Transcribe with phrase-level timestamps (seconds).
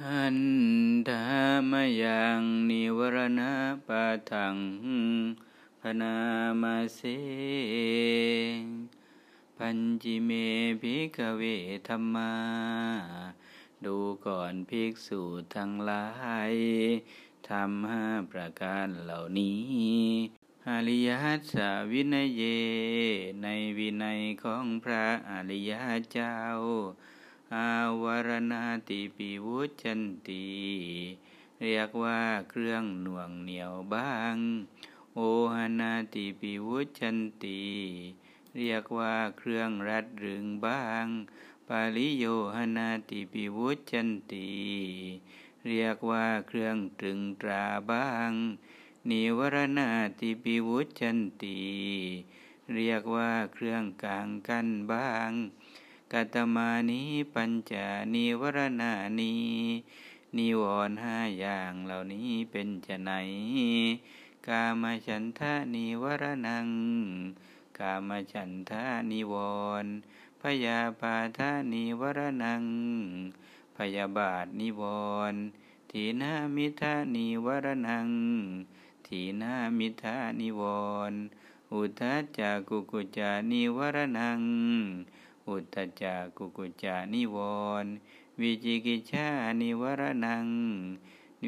[0.00, 0.38] หัน
[1.08, 1.24] ธา
[1.70, 3.42] มยังนิวรณ
[3.86, 4.56] ปะทัง
[5.80, 6.16] พนา
[6.62, 7.00] มาเส
[9.56, 10.30] ปัญจิเม
[10.80, 11.42] ภิกเว
[11.88, 12.34] ธรรมา
[13.84, 15.22] ดูก่อนภิกษุ
[15.54, 16.06] ทั้งหลา
[16.52, 16.54] ย
[17.48, 19.62] ทำห้าประการเหล่านี้
[20.68, 21.54] อริยัส
[21.92, 22.42] วินัยเย
[23.42, 23.48] ใน
[23.78, 25.72] วินัยของพระอริย
[26.12, 26.36] เจ้า
[27.54, 30.46] อาวรณาติปิวุจันติ
[31.62, 32.20] เรียกว่า
[32.50, 34.36] เครื่องหน่วงเหนียวบ้าง
[35.14, 35.20] โอ
[35.54, 37.62] หนาติปิวุจันติ
[38.56, 41.06] เรียกว่าเครื่องรัดรึงบ้าง
[41.68, 42.24] ปาลิโย
[42.54, 44.50] หนาติปิวุจันติ
[45.66, 48.30] เรียกว่าเครื่องตรึงตราบ้าง
[49.10, 49.90] นิวรณา
[50.20, 51.60] ติปิวุจันติ
[52.74, 55.32] เรียกว่าเครื่องกลางกั้นบ้าง
[56.12, 57.02] กตมานิ
[57.34, 59.34] ปัญจานิวรณานี
[60.36, 63.12] นิวรณ์ห้าอย่างเหล่านี้เป็นจะไหน
[64.46, 66.68] กามฉันทะนิวรณัง
[67.78, 69.34] กามฉันทะนิว
[69.82, 69.92] รณ์
[70.42, 72.64] พยาบาทานิวรณัง
[73.76, 74.82] พยาบาทนิว
[75.32, 75.40] รณ์
[75.90, 78.08] ทีนามิทานิวรณัง
[79.06, 80.62] ถีนะมิทธะนิว
[81.10, 81.12] รณ์
[81.72, 84.40] อุทธัจจะกุกกุจจะนิวะระณัง
[85.48, 87.36] อุทธัจจะกุกกุจจะนิว
[87.82, 87.86] รณ์
[88.40, 89.26] วิจิกิจฉา
[89.60, 90.46] นิวะระณัง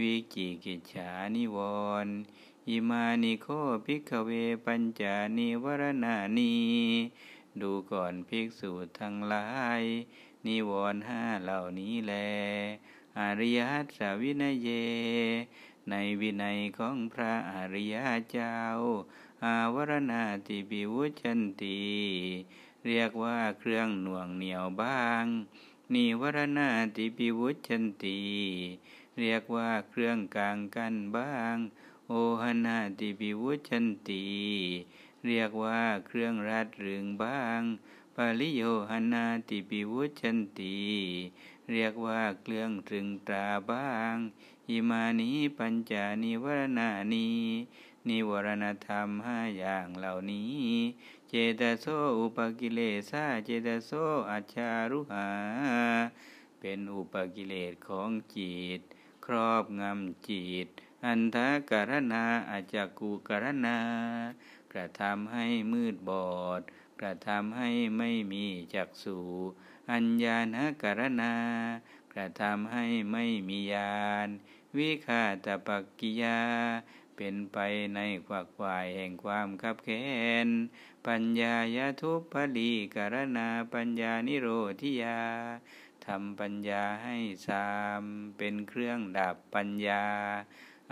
[0.00, 1.58] วิจิกิจฉานิว
[2.04, 2.06] รณ์
[2.68, 3.46] อิมานิโข
[3.84, 4.30] ภิกขะเว
[4.64, 6.54] ปัญจะ นิวะระณานิ
[7.60, 9.48] ดูก่อนภิกษุทั้งหลา
[9.80, 9.82] ย
[10.46, 12.14] นิวรณ์ห้าเหล่านี้แล
[13.18, 13.60] อริย
[13.96, 14.68] สัวินัยเย
[15.90, 17.94] ในวินัยของพระอริย
[18.30, 18.58] เจ้า
[19.44, 21.82] อาวรณาติปิวุชันติ
[22.86, 25.24] เรียกว่าเครื่องหน่วงเหนียวบ้าง
[25.94, 28.20] นิวรณาติปิวุชันติ
[29.18, 31.56] เรียกว่าเครื่องกลางกันบ้าง
[32.08, 32.12] โอ
[32.42, 34.24] หนาติปิวุชันติ
[35.26, 37.60] เรียกว่าเครื่องรัดรึงบ้าง
[38.16, 40.78] ปาลิโยหนาติปิวุชันติ
[41.72, 44.14] เรียกว่าเครื่องตรึงตราบ้าง
[44.68, 47.30] อิมานิปัญจานิวรณานี
[48.08, 50.62] นิวรณธรรมห้าอย่างเหล่านี้
[51.28, 51.86] เจตโส
[52.18, 53.90] อุปกิเลสาเจตโส
[54.30, 55.28] อัจารุหา
[56.60, 58.80] เป็นอุปกิเลสของจิต
[59.24, 60.66] ครอบงำจิต
[61.04, 63.78] อันทะการณาอาจักูการณา
[64.72, 66.62] กระทำให้มืดบอด
[67.00, 68.44] กระทำให้ไม่มี
[68.74, 69.18] จักสู
[69.90, 71.34] อัญญาณการณา
[72.12, 74.28] กระทำให้ไม่มีญาณ
[74.76, 76.40] วิคาตปักกิยา
[77.16, 77.58] เป็นไป
[77.94, 80.06] ในขวักวายแห่งความคับแค้
[80.46, 80.48] น
[81.06, 84.48] ปัญญายาทุพลีกรณาปัญญานิโร
[84.80, 85.20] ธิยา
[86.06, 87.16] ทำปัญญาให้
[87.48, 87.68] สา
[88.00, 88.02] ม
[88.38, 90.04] เป็นเครื่องดับปัญญา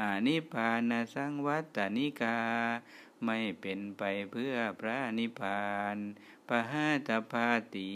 [0.00, 2.40] อานิพานสังวัตนิกา
[3.24, 5.96] ไม่เป็นไปเพื่อพระนิพพาน
[6.48, 7.92] ปะหาตพาตี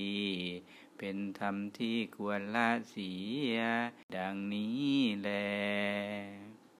[0.98, 3.12] เป็นธรรมที่ควรละเสี
[3.54, 3.56] ย
[4.16, 5.28] ดังนี้แล